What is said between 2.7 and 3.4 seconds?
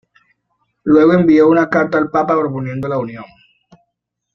la unión.